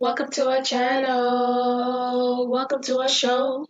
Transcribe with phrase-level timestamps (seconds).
[0.00, 2.48] Welcome to our channel.
[2.48, 3.68] Welcome to our show.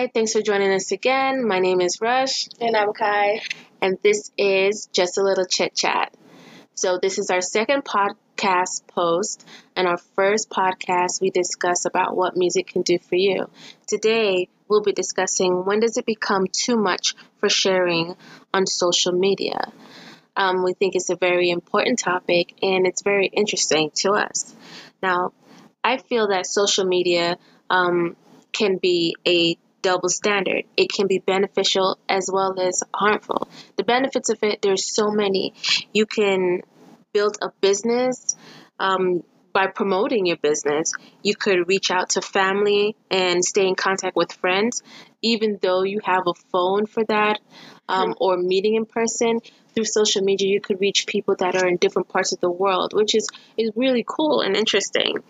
[0.00, 1.46] Hi, thanks for joining us again.
[1.46, 3.42] My name is Rush, And I'm Kai.
[3.82, 6.14] and this is Just a Little Chit Chat.
[6.72, 12.34] So, this is our second podcast post, and our first podcast we discuss about what
[12.34, 13.50] music can do for you.
[13.86, 18.16] Today, we'll be discussing when does it become too much for sharing
[18.54, 19.70] on social media.
[20.34, 24.54] Um, we think it's a very important topic and it's very interesting to us.
[25.02, 25.34] Now,
[25.84, 27.36] I feel that social media
[27.68, 28.16] um,
[28.50, 30.64] can be a double standard.
[30.76, 33.48] It can be beneficial as well as harmful.
[33.76, 35.54] The benefits of it, there's so many.
[35.92, 36.62] You can
[37.12, 38.36] build a business
[38.78, 39.22] um,
[39.52, 40.92] by promoting your business.
[41.22, 44.82] You could reach out to family and stay in contact with friends,
[45.22, 47.40] even though you have a phone for that
[47.88, 49.40] um, or meeting in person.
[49.74, 52.92] Through social media, you could reach people that are in different parts of the world,
[52.92, 55.22] which is, is really cool and interesting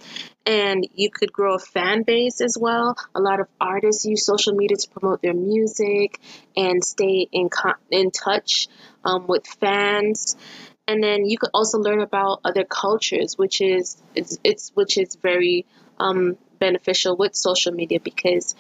[0.47, 2.97] and you could grow a fan base as well.
[3.15, 6.21] A lot of artists use social media to promote their music
[6.57, 8.69] and stay in con- in touch
[9.05, 10.37] um, with fans.
[10.89, 15.15] And then you could also learn about other cultures, which is it's, it's which is
[15.17, 15.67] very
[15.99, 18.55] um, beneficial with social media because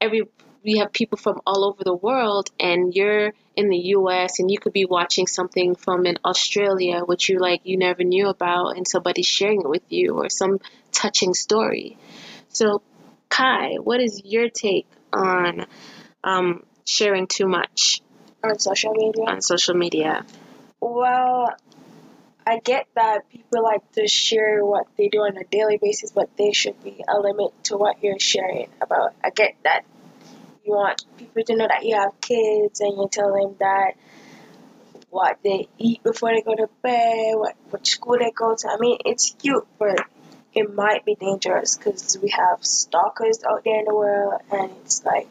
[0.00, 0.22] every
[0.68, 4.58] we have people from all over the world and you're in the US and you
[4.58, 8.86] could be watching something from in Australia which you like you never knew about and
[8.86, 10.58] somebody's sharing it with you or some
[10.92, 11.96] touching story.
[12.50, 12.82] So
[13.30, 15.64] Kai, what is your take on
[16.22, 18.02] um, sharing too much
[18.44, 19.24] On social media.
[19.24, 20.26] on social media?
[20.80, 21.56] Well,
[22.46, 26.28] I get that people like to share what they do on a daily basis, but
[26.36, 29.14] there should be a limit to what you're sharing about.
[29.24, 29.86] I get that
[30.68, 33.94] you want people to know that you have kids and you tell them that
[35.10, 38.68] what they eat before they go to bed, what, what school they go to.
[38.68, 39.98] I mean, it's cute, but
[40.54, 45.04] it might be dangerous because we have stalkers out there in the world, and it's
[45.04, 45.26] like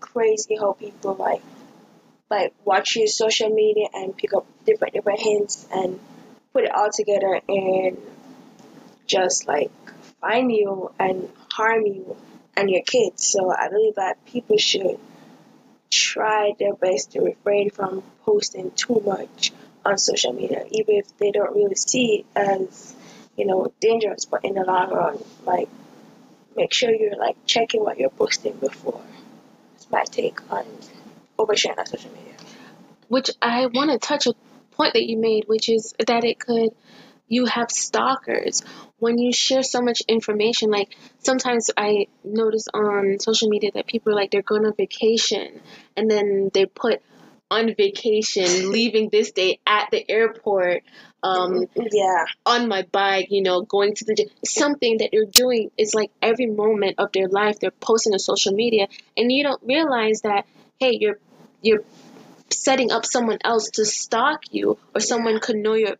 [0.00, 1.42] crazy how people like
[2.28, 6.00] like watch your social media and pick up different different hints and
[6.52, 7.98] put it all together and
[9.06, 9.70] just like
[10.20, 12.16] find you and harm you
[12.56, 13.26] and your kids.
[13.26, 14.98] So I believe that people should
[15.90, 19.52] try their best to refrain from posting too much
[19.84, 22.94] on social media, even if they don't really see it as,
[23.36, 25.68] you know, dangerous, but in the long run, like
[26.56, 29.00] make sure you're like checking what you're posting before.
[29.76, 30.64] It's my take on
[31.38, 32.34] oversharing on social media.
[33.08, 34.34] which I want to touch a
[34.72, 36.70] point that you made, which is that it could,
[37.28, 38.62] you have stalkers.
[38.98, 44.12] When you share so much information, like sometimes I notice on social media that people
[44.12, 45.60] are like, they're going on vacation
[45.96, 47.02] and then they put
[47.50, 50.82] on vacation, leaving this day at the airport,
[51.22, 52.24] um, Yeah.
[52.46, 54.26] on my bike, you know, going to the gym.
[54.44, 58.52] Something that they're doing is like every moment of their life they're posting on social
[58.52, 60.46] media, and you don't realize that
[60.80, 61.18] hey, you're
[61.60, 61.84] you're
[62.50, 65.96] setting up someone else to stalk you, or someone could know your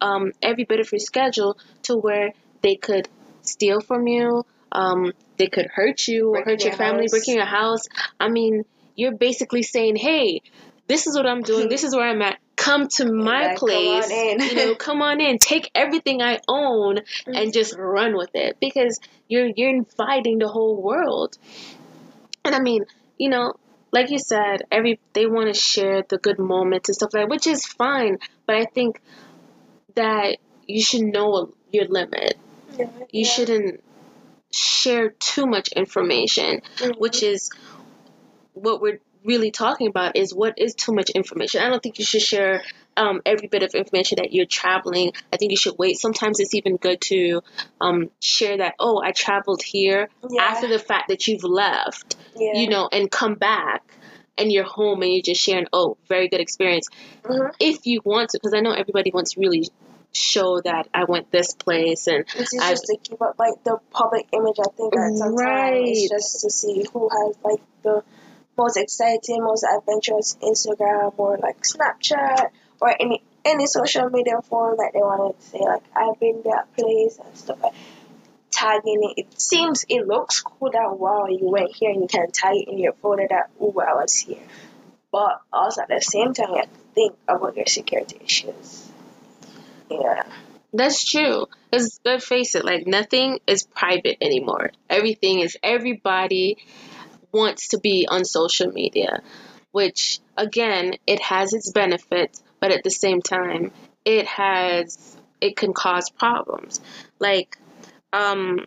[0.00, 3.08] um, every bit of your schedule to where they could
[3.42, 7.10] steal from you, um, they could hurt you, or Break hurt your your family, house.
[7.10, 7.82] breaking your house.
[8.18, 8.64] I mean,
[8.94, 10.42] you're basically saying, hey.
[10.88, 11.68] This is what I'm doing.
[11.68, 12.38] This is where I'm at.
[12.54, 14.04] Come to my Like, place.
[14.04, 14.40] on in.
[14.40, 15.38] You know, come on in.
[15.38, 20.80] Take everything I own and just run with it because you're you're inviting the whole
[20.80, 21.36] world.
[22.44, 22.84] And I mean,
[23.18, 23.54] you know,
[23.90, 27.30] like you said, every they want to share the good moments and stuff like that,
[27.30, 28.18] which is fine.
[28.46, 29.00] But I think
[29.96, 30.36] that
[30.66, 32.36] you should know your limit.
[32.78, 32.88] Yeah.
[33.10, 33.82] You shouldn't
[34.52, 36.98] share too much information, Mhm.
[36.98, 37.50] which is
[38.54, 41.60] what we're really talking about is what is too much information.
[41.60, 42.62] I don't think you should share
[42.98, 45.12] um, every bit of information that you're traveling.
[45.30, 45.98] I think you should wait.
[45.98, 47.42] Sometimes it's even good to
[47.78, 50.42] um, share that, oh, I traveled here Yeah.
[50.42, 52.54] after the fact that you've left, Yeah.
[52.54, 53.82] you know, and come back
[54.38, 56.88] and you're home and you're just sharing, oh, very good experience.
[57.24, 57.52] Mhm.
[57.60, 59.68] If you want to, because I know everybody wants really
[60.16, 63.62] show that I went this place and This is I- just to keep up like
[63.64, 64.56] the public image.
[64.60, 65.82] I think that sometimes Right.
[65.86, 68.02] it's just to see who has like the
[68.56, 74.90] most exciting, most adventurous Instagram or like Snapchat or any any social media form that
[74.92, 77.74] they want to say like I've been that place and stuff like.
[78.50, 79.20] tagging it.
[79.26, 82.68] It seems it looks cool that wow you went here and you can tag it
[82.68, 84.38] in your photo that oh I was here.
[85.12, 88.85] But also at the same time you have to think about your security issues.
[89.90, 90.24] Yeah.
[90.72, 91.46] That's true.
[91.70, 94.72] Because let's face it, like nothing is private anymore.
[94.90, 96.58] Everything is everybody
[97.32, 99.22] wants to be on social media,
[99.72, 103.72] which again, it has its benefits, but at the same time,
[104.04, 106.80] it has it can cause problems.
[107.18, 107.56] Like
[108.12, 108.66] um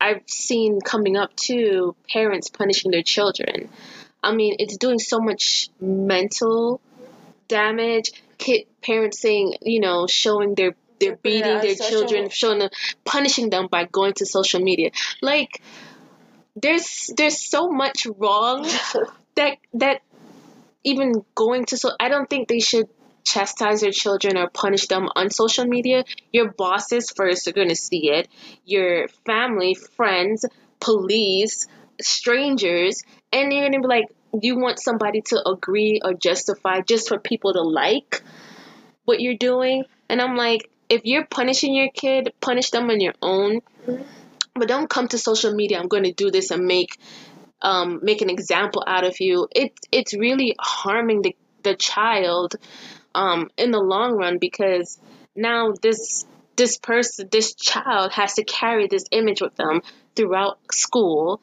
[0.00, 3.68] I've seen coming up to parents punishing their children.
[4.22, 6.80] I mean, it's doing so much mental
[7.48, 8.10] damage.
[8.42, 12.70] Kid parents saying, you know, showing their they're beating Yeah, their children, showing them,
[13.04, 14.90] punishing them by going to social media.
[15.20, 15.60] Like,
[16.54, 18.62] there's there's so much wrong
[19.36, 20.02] that that
[20.84, 22.88] even going to so I don't think they should
[23.24, 26.04] chastise their children or punish them on social media.
[26.32, 28.28] Your bosses first are gonna see it.
[28.64, 30.44] Your family, friends,
[30.80, 31.66] police,
[32.00, 33.02] strangers,
[33.32, 34.08] and you're gonna be like,
[34.40, 38.22] you want somebody to agree or justify just for people to like
[39.04, 39.84] what you're doing.
[40.08, 43.60] And I'm like, if you're punishing your kid, punish them on your own.
[44.54, 45.78] But don't come to social media.
[45.78, 46.98] I'm going to do this and make
[47.62, 49.48] um, make an example out of you.
[49.54, 52.56] It it's really harming the the child
[53.14, 54.98] um, in the long run because
[55.34, 56.26] now this
[56.56, 59.80] this person this child has to carry this image with them
[60.14, 61.40] throughout school,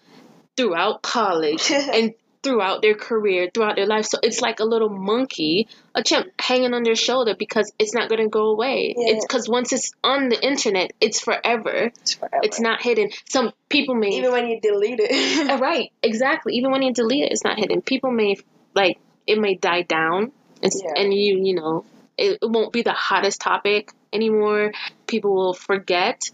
[0.56, 4.06] throughout college, and throughout their career, throughout their life.
[4.06, 8.10] So it's like a little monkey, a chimp hanging on their shoulder because it's not
[8.10, 8.96] going to go away.
[8.98, 9.14] Yeah.
[9.16, 11.92] It's because once it's on the internet, it's forever.
[12.02, 12.40] It's forever.
[12.44, 13.10] It's not hidden.
[13.30, 15.50] Some people may even when you delete it.
[15.50, 16.56] Uh, right, exactly.
[16.56, 17.82] Even when you delete it, it's not hidden.
[17.82, 18.38] People may
[18.76, 20.32] like it may die down,
[20.64, 20.94] and, Yeah.
[21.02, 21.86] and you you know
[22.18, 24.72] it, it won't be the hottest topic anymore.
[25.08, 26.30] People will forget,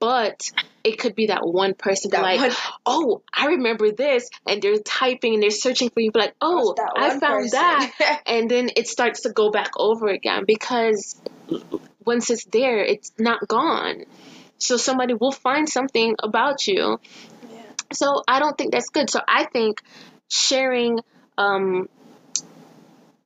[0.00, 0.50] but
[0.82, 2.50] it could be that one person That like, one-
[2.86, 7.10] oh, I remember this, and they're typing and they're searching for you, like, oh, I
[7.10, 7.50] found person.
[7.52, 11.20] that, and then it starts to go back over again because
[12.04, 14.04] once it's there, it's not gone.
[14.58, 16.98] So somebody will find something about you
[17.50, 17.62] yeah.
[17.92, 19.10] so I don't think that's good.
[19.10, 19.82] So I think
[20.28, 21.00] sharing
[21.38, 21.88] um,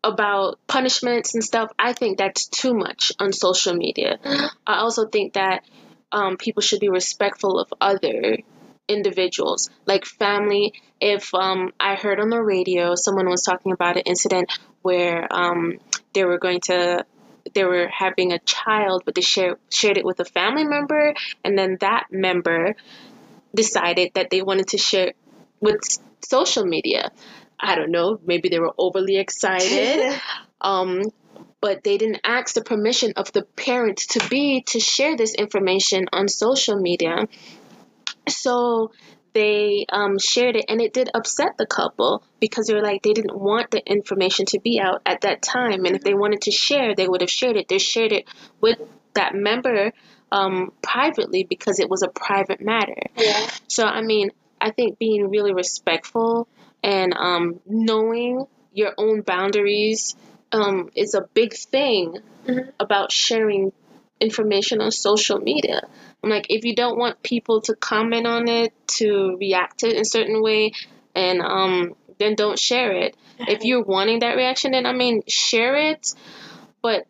[0.02, 4.18] about punishments and stuff, I think that's too much on social media.
[4.66, 5.64] I also think that
[6.14, 8.38] um, people should be respectful of other
[8.86, 10.72] individuals, like family.
[11.00, 14.50] If um, I heard on the radio someone was talking about an incident
[14.82, 15.78] where um,
[16.14, 17.04] they were going to
[17.52, 21.14] they were having a child, but they shared shared it with a family member,
[21.44, 22.76] and then that member
[23.54, 25.12] decided that they wanted to share
[25.60, 25.80] with
[26.22, 27.10] social media.
[27.58, 30.20] I don't know, maybe they were overly excited.
[30.60, 31.02] um,
[31.64, 36.04] but they didn't ask the permission of the parent to be to share this information
[36.12, 37.26] on social media.
[38.28, 38.92] So
[39.32, 43.14] they um, shared it, and it did upset the couple because they were like they
[43.14, 46.50] didn't want the information to be out at that time, and if they wanted to
[46.50, 47.66] share, they would have shared it.
[47.66, 48.28] They shared it
[48.60, 48.78] with
[49.14, 49.92] that member
[50.30, 53.00] um, privately because it was a private matter.
[53.16, 53.48] yeah.
[53.68, 56.46] So I mean, I think being really respectful
[56.82, 58.44] and um, knowing
[58.74, 60.14] your own boundaries
[60.54, 62.72] um, is a big thing Mhm.
[62.78, 63.72] about sharing
[64.20, 65.80] information on social media.
[66.22, 69.96] I'm like, if you don't want people to comment on it, to react to it
[69.96, 70.72] in a certain way,
[71.14, 73.16] and um, then don't share it.
[73.38, 76.14] If you're wanting that reaction, then I mean, share it,
[76.82, 77.06] but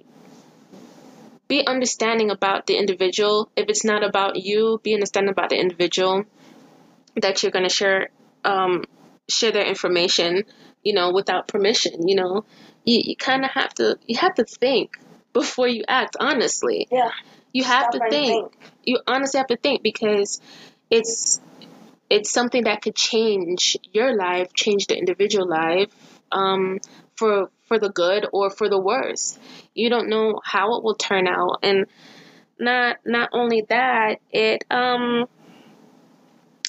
[1.46, 3.50] be understanding about the individual.
[3.56, 6.24] If it's not about you, be understanding about the individual
[7.16, 8.08] that you're going to share
[8.44, 8.84] um,
[9.28, 10.44] share their information,
[10.82, 12.08] you know, without permission.
[12.08, 12.44] You know,
[12.84, 14.98] you, you kind of have to you have to think
[15.32, 16.16] before you act.
[16.18, 17.10] Honestly, Yeah.
[17.52, 18.52] you have Stop to and think.
[18.84, 20.40] You honestly have to think because
[20.90, 21.40] it's
[22.10, 25.90] it's something that could change your life, change the individual life,
[26.30, 26.78] um,
[27.16, 29.38] for for the good or for the worse.
[29.74, 31.86] You don't know how it will turn out, and
[32.58, 35.26] not not only that, it um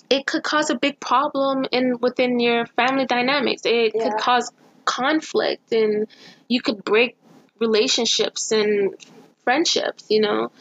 [0.10, 3.64] it could cause a big problem in within your family dynamics.
[3.66, 4.04] It Yeah.
[4.04, 4.52] could cause
[4.86, 6.08] conflict, and
[6.48, 7.18] you could break
[7.60, 8.96] relationships and
[9.44, 10.06] friendships.
[10.10, 10.52] You know,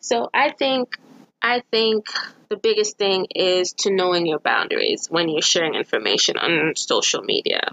[0.00, 0.96] so I think
[1.40, 2.06] I think
[2.48, 7.72] the biggest thing is to knowing your boundaries when you're sharing information on social media.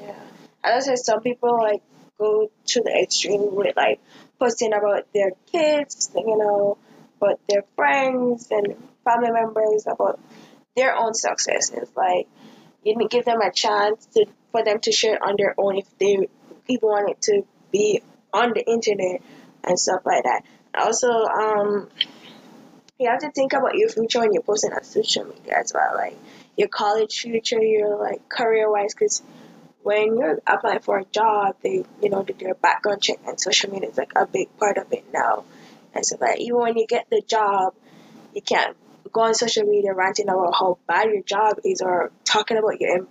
[0.00, 0.18] Yeah.
[0.64, 1.82] I would say some people like
[2.18, 4.00] go to the extreme with like
[4.38, 6.78] posting about their kids, you know,
[7.20, 8.74] about their friends and
[9.04, 10.20] family members, about
[10.76, 11.88] their own successes.
[11.96, 12.28] Like
[12.82, 14.26] you give them a chance to
[14.56, 16.16] for them to share on their own if they
[16.80, 19.20] want it to be on the internet
[19.64, 20.42] and stuff like that.
[20.74, 21.88] Also, um,
[22.98, 25.94] you have to think about your future when you're posting on social media as well,
[25.94, 26.16] like
[26.56, 29.22] your college future, your like career wise, because
[29.82, 33.70] when you're applying for a job, they you know do their background check, and social
[33.70, 35.44] media is like a big part of it now.
[35.94, 37.74] And so like even when you get the job,
[38.34, 38.74] you can't
[39.12, 43.06] go on social media ranting about how bad your job is or talking about your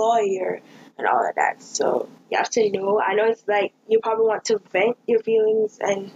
[0.00, 0.60] employer
[1.00, 1.62] and all of that.
[1.62, 3.00] So you have to know.
[3.00, 6.10] I know it's like you probably want to vent your feelings and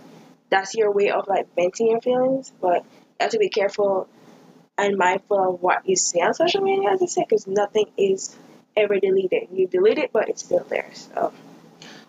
[0.50, 4.09] that's your way of like venting your feelings, but you have to be careful
[4.76, 8.37] and mindful of what you say on social media, as I said, because nothing is
[8.76, 9.49] ever deleted.
[9.53, 10.91] You delete it, but it's still there.
[10.95, 11.33] So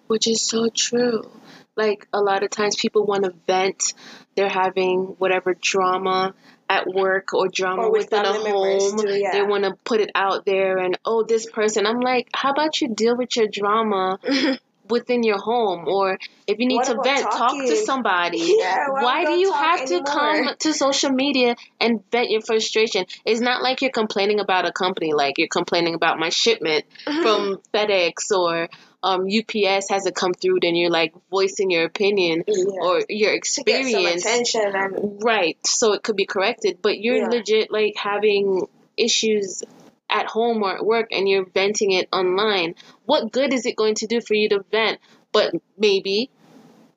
[0.07, 1.29] which is so true.
[1.75, 3.93] Like a lot of times people want to vent,
[4.35, 6.33] they're having whatever drama
[6.69, 8.97] at work or drama Or with within a home.
[8.97, 9.31] too, yeah.
[9.33, 11.85] They want to put it out there and oh this person.
[11.85, 14.19] I'm like, how about you deal with your drama
[14.89, 16.17] within your home or
[16.47, 18.37] if you need What to vent, talk to somebody.
[18.59, 23.05] Yeah, why Why do you have to come to social media and vent your frustration?
[23.25, 27.59] It's not like you're complaining about a company, like you're complaining about my shipment from
[27.73, 28.69] FedEx or
[29.05, 32.63] um, UPS hasn't come through, then you're like voicing your opinion Yeah.
[32.81, 34.25] or your to get some experience.
[34.25, 37.29] attention and Right, so it could be corrected, but you're Yeah.
[37.29, 38.65] legit like having
[38.97, 39.63] issues
[40.09, 42.73] at home or at work and you're venting it online.
[43.05, 44.99] What good is it going to do for you to vent?
[45.31, 46.31] But maybe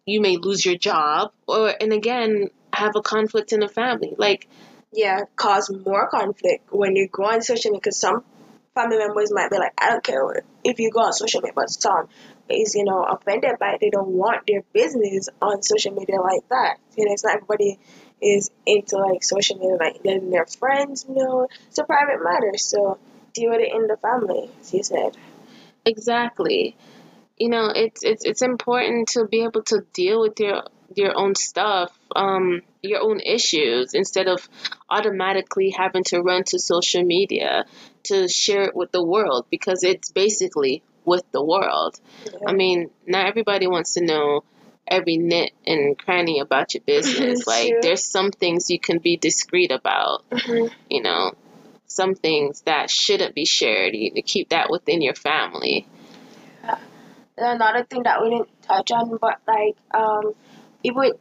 [0.07, 4.15] you may lose your job or and again have a conflict in the family.
[4.17, 4.49] Like
[4.93, 7.81] yeah, cause more conflict when you go on social media.
[7.81, 8.25] Because some
[8.79, 10.23] family members might be like, I don't care
[10.63, 12.09] if you go on social media, but some
[12.49, 13.81] is you know offended by it.
[13.81, 16.79] They don't want their business on social media like that.
[16.97, 17.79] You know, it's not everybody
[18.23, 21.49] is into like social media, like letting their friends know.
[21.69, 22.99] It's a private matter, so
[23.35, 25.17] deal with it in the family, as you said.
[25.85, 26.77] Exactly.
[27.37, 31.35] You know, it's it's it's important to be able to deal with your your own
[31.35, 34.49] stuff, um, your own issues, instead of
[34.89, 37.67] automatically having to run to social media
[38.09, 41.99] to share it with the world because it's basically with the world.
[42.47, 44.45] I mean, not everybody wants to know
[44.87, 47.47] every nit and cranny about your business.
[47.47, 47.79] like, True.
[47.83, 50.29] there's some things you can be discreet about.
[50.31, 50.71] Mhm.
[50.89, 51.33] You know,
[51.87, 53.95] some things that shouldn't be shared.
[53.95, 55.87] You need to keep that within your family.
[56.65, 56.79] Yeah.
[57.37, 60.35] another thing that we didn't touch on, but like um,
[60.83, 61.13] people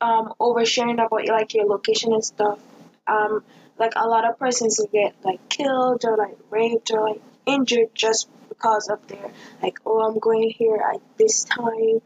[0.00, 2.58] um oversharing about like your location and stuff.
[3.06, 3.42] Um,
[3.78, 7.88] like a lot of persons will get like killed or like raped or like injured
[7.94, 9.30] just because of their
[9.62, 12.00] like oh I'm going here at this time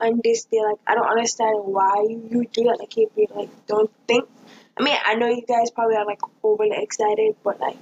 [0.00, 0.60] on this day.
[0.62, 2.78] Like I don't understand why you, you do that.
[2.80, 4.28] Like if you like don't think.
[4.76, 7.76] I mean I know you guys probably are like overly excited, but like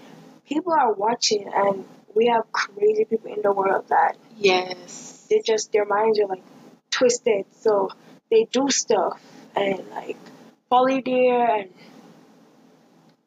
[0.46, 5.26] people are watching and we have crazy people in the world that Yes.
[5.30, 6.42] they just their minds are like
[6.90, 7.90] twisted, so
[8.30, 9.20] they do stuff
[9.56, 10.16] and like
[10.68, 11.70] follow you there and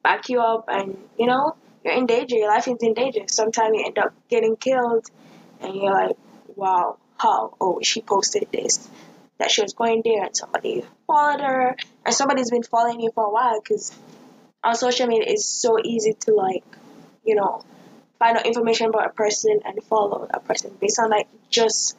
[0.03, 2.35] back you up, and you know you're in danger.
[2.35, 3.21] Your life is in danger.
[3.27, 5.05] Sometimes you end up getting killed,
[5.61, 6.17] and you're like,
[6.55, 7.55] wow, how?
[7.59, 8.87] Oh, she posted this
[9.39, 13.25] that she was going there, and somebody followed her, and somebody's been following you for
[13.25, 13.91] a while because
[14.63, 16.63] on social media it's so easy to like,
[17.25, 17.63] you know,
[18.19, 21.97] find out information about a person and follow a person based on like just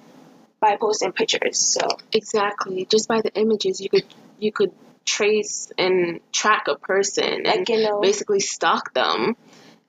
[0.61, 1.59] by posting pictures.
[1.59, 2.87] So Exactly.
[2.87, 4.07] Just by the images, you could
[4.39, 4.73] you could
[5.05, 9.37] trace and track a person and like you know, basically stalk them.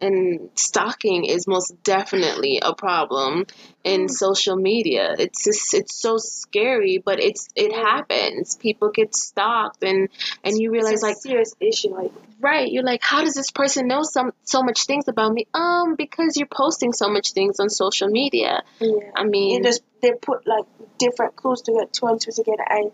[0.01, 3.45] And stalking is most definitely a problem
[3.85, 4.11] in Mm.
[4.11, 5.15] social media.
[5.17, 8.55] It's just it's so scary, but it's it happens.
[8.57, 10.09] People get stalked, and
[10.43, 11.95] and you realize it's a like serious issue.
[11.95, 15.47] Like right, you're like, how does this person know some so much things about me?
[15.53, 18.63] Um, because you're posting so much things on social media.
[18.81, 20.65] yeah, I mean, just they put like
[20.99, 22.91] different clues to and two together, and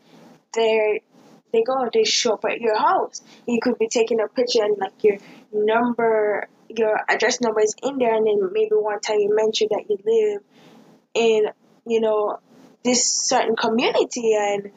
[0.53, 1.01] they
[1.51, 3.21] they go they show up at your house.
[3.45, 5.17] You could be taking a picture and like your
[5.53, 9.85] number, your address number is in there, and then maybe one time you mention that
[9.89, 10.41] you live
[11.13, 11.45] in
[11.85, 12.39] you know
[12.83, 14.71] this certain community and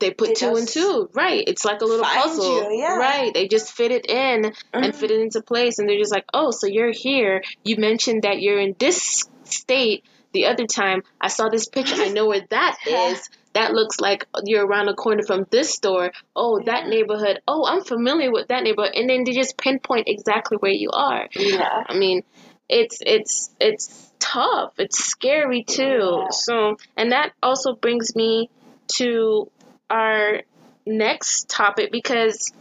[0.00, 1.08] they put They two and two.
[1.14, 1.44] Right.
[1.46, 2.70] It's like a little puzzle.
[2.72, 2.96] you, yeah.
[2.96, 3.32] Right.
[3.32, 4.94] They just fit it in and Mhm.
[4.94, 7.42] fit it into place and they're just like, "Oh, so you're here.
[7.62, 11.02] You mentioned that you're in this state the other time.
[11.20, 11.94] I saw this picture.
[11.96, 13.12] I know where that is." Yeah.
[13.12, 13.28] is.
[13.54, 16.12] That looks like you're around the corner from this store.
[16.34, 17.40] Oh, that neighborhood.
[17.46, 21.28] Oh, I'm familiar with that neighborhood." And then they just pinpoint exactly where you are.
[21.34, 21.84] yeah.
[21.86, 22.22] I mean,
[22.68, 24.72] it's it's it's tough.
[24.78, 26.20] It's scary too.
[26.22, 26.30] Yeah.
[26.30, 28.50] So, and that also brings me
[28.96, 29.50] to
[29.90, 30.42] our
[30.86, 32.52] next topic because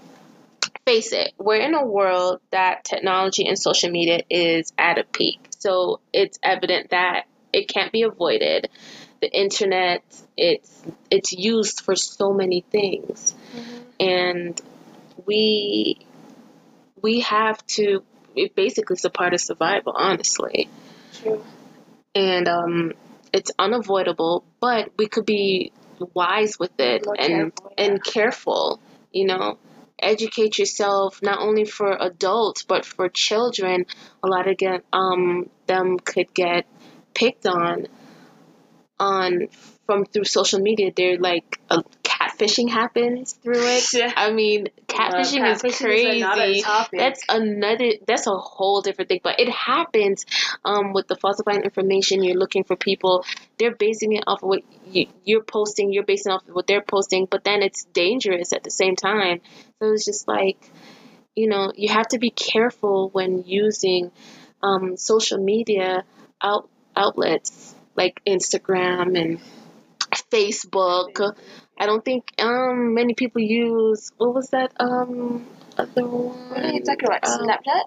[0.86, 5.48] face it, we're in a world that technology and social media is at a peak.
[5.58, 8.70] So, it's evident that it can't be avoided.
[9.24, 10.04] The internet,
[10.36, 13.34] it's it's used for so many things.
[13.98, 14.60] And
[15.26, 15.98] we
[17.02, 18.04] we have to.
[18.36, 20.68] It basically is a part of survival, honestly,
[21.14, 21.42] True.
[22.14, 22.92] and um,
[23.32, 24.44] it's unavoidable.
[24.60, 25.72] But we could be
[26.14, 27.86] wise with it More and careful, yeah.
[27.86, 28.80] and careful.
[29.14, 29.58] You know,
[30.00, 33.86] educate yourself not only for adults but for children.
[34.22, 36.66] A lot of get, um them could get
[37.14, 37.88] picked on
[39.04, 39.48] on
[39.86, 40.92] from through social media.
[40.96, 43.94] They're like uh, catfishing happens through it.
[43.94, 44.12] Yeah.
[44.16, 46.22] I mean, catfishing, is crazy.
[46.22, 47.00] another topic.
[47.00, 47.92] That's another.
[48.08, 49.20] That's a whole different thing.
[49.24, 50.26] But it happens
[50.64, 52.24] um, with the falsifying information.
[52.24, 53.26] You're looking for people.
[53.58, 55.92] They're basing it off of what you, you're posting.
[55.92, 57.28] You're basing off of what they're posting.
[57.30, 59.42] But then it's dangerous at the same time.
[59.80, 60.58] So it's just like,
[61.36, 64.12] you know, you have to be careful when using
[64.62, 66.06] um, social media
[66.42, 69.40] out outlets like Instagram and
[70.32, 71.36] Facebook.
[71.78, 75.46] I don't think um many people use what was that um
[75.78, 76.50] other one?
[76.50, 77.28] What you talking about?
[77.28, 77.84] Um, Snapchat?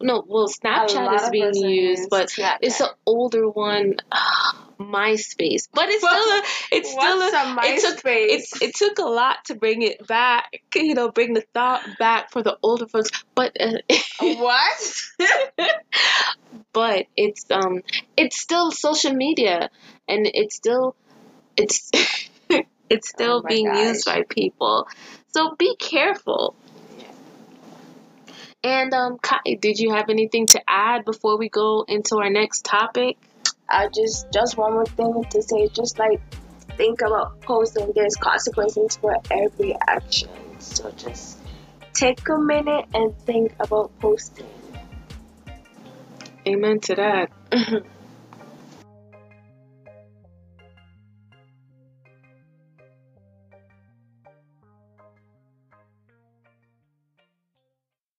[0.00, 2.30] no, well Snapchat is being used, but
[2.60, 3.96] it's an older one,
[4.78, 5.68] MySpace.
[5.72, 9.44] But it's still a, it's still What's a, a it took it took a lot
[9.46, 13.10] to bring it back, you know, bring the thought back for the older folks.
[13.34, 13.78] But uh,
[14.20, 15.02] what?
[16.72, 17.82] but it's um
[18.16, 19.70] it's still social media
[20.08, 20.94] and it's still
[21.56, 21.90] it's
[22.90, 23.86] it's still Oh being gosh.
[23.88, 24.86] used by people
[25.28, 26.54] so be careful
[28.62, 32.64] and um kai did you have anything to add before we go into our next
[32.64, 33.16] topic
[33.68, 35.68] I just just one more thing to say.
[35.68, 36.20] Just like
[36.76, 37.92] think about posting.
[37.94, 40.30] There's consequences for every action.
[40.58, 41.38] So just
[41.94, 44.46] take a minute and think about posting.
[46.46, 47.30] amen to that